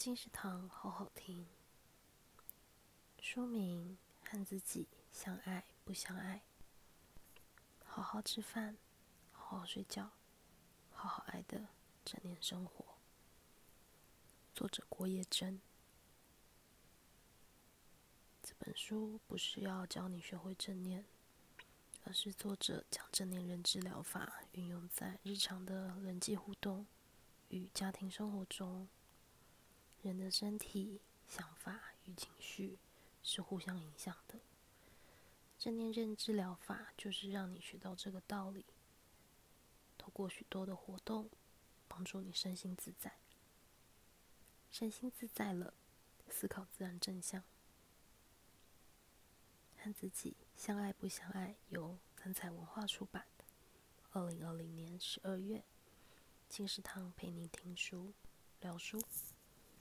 [0.00, 1.46] 金石堂好好听。
[3.18, 6.40] 书名：和自己相爱不相爱？
[7.84, 8.78] 好好吃饭，
[9.30, 10.12] 好好睡觉，
[10.90, 11.66] 好好爱的
[12.02, 12.96] 正念生活。
[14.54, 15.60] 作者：郭叶珍。
[18.42, 21.04] 这本书不是要教你学会正念，
[22.04, 26.86] 而是作者将正念认知疗法运用在日常的人际互动
[27.50, 28.88] 与家庭生活中。
[30.02, 32.78] 人的身体、想法与情绪
[33.22, 34.40] 是互相影响的。
[35.58, 38.64] 正念认知疗法就是让你学到这个道理，
[39.98, 41.28] 透过许多的活动，
[41.86, 43.12] 帮助你身心自在。
[44.70, 45.74] 身心自在了，
[46.30, 47.42] 思考自然正向。
[49.76, 51.56] 和自己相爱不相爱？
[51.68, 53.26] 由三彩文化出版，
[54.12, 55.62] 二零二零年十二月。
[56.48, 58.12] 金石堂陪你听书，
[58.60, 59.02] 聊书。